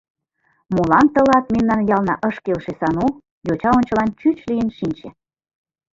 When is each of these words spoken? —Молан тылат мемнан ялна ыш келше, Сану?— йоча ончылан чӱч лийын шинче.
—Молан 0.73 1.05
тылат 1.13 1.45
мемнан 1.53 1.81
ялна 1.95 2.15
ыш 2.29 2.35
келше, 2.45 2.71
Сану?— 2.79 3.07
йоча 3.47 3.69
ончылан 3.77 4.09
чӱч 4.19 4.37
лийын 4.49 4.69
шинче. 4.77 5.09